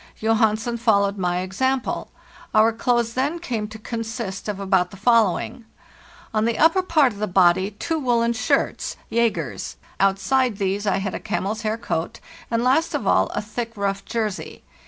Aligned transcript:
Johansen 0.19 0.77
followed 0.77 1.19
my 1.19 1.41
example. 1.41 2.09
Our 2.55 2.73
clothes 2.73 3.13
then 3.13 3.37
came 3.37 3.67
to 3.67 3.77
consist 3.77 4.49
of 4.49 4.59
about 4.59 4.89
the 4.89 4.97
following: 4.97 5.63
On 6.33 6.45
the 6.45 6.57
upper 6.57 6.81
part 6.81 7.13
of 7.13 7.19
the 7.19 7.27
body 7.27 7.69
two 7.69 7.99
woollen. 7.99 8.33
shirts 8.33 8.95
(Jaeger's); 9.11 9.75
outside 9.99 10.57
these 10.57 10.87
I 10.87 10.97
had 10.97 11.13
a 11.13 11.19
camel's 11.19 11.61
hair 11.61 11.77
coat, 11.77 12.19
and 12.49 12.63
last 12.63 12.95
of 12.95 13.05
all 13.05 13.27
a 13.27 13.43
thick, 13.43 13.73
rough 13.75 14.03
jersey. 14.03 14.63